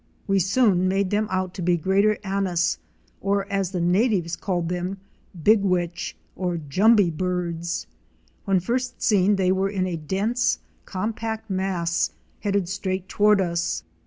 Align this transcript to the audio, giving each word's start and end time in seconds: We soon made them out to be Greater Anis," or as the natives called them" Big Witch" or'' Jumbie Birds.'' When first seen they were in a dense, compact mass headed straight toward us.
We 0.25 0.39
soon 0.39 0.87
made 0.87 1.11
them 1.11 1.27
out 1.29 1.53
to 1.53 1.61
be 1.61 1.77
Greater 1.77 2.17
Anis," 2.23 2.79
or 3.21 3.45
as 3.51 3.69
the 3.69 3.79
natives 3.79 4.35
called 4.35 4.67
them" 4.67 4.97
Big 5.43 5.61
Witch" 5.61 6.15
or'' 6.35 6.57
Jumbie 6.73 7.11
Birds.'' 7.15 7.85
When 8.45 8.59
first 8.59 9.03
seen 9.03 9.35
they 9.35 9.51
were 9.51 9.69
in 9.69 9.85
a 9.85 9.97
dense, 9.97 10.57
compact 10.85 11.51
mass 11.51 12.09
headed 12.39 12.67
straight 12.67 13.07
toward 13.09 13.39
us. 13.39 13.83